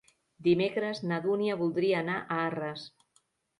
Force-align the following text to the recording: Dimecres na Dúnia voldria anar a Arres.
Dimecres 0.45 1.01
na 1.11 1.19
Dúnia 1.27 1.59
voldria 1.61 2.01
anar 2.01 2.19
a 2.23 2.41
Arres. 2.49 2.91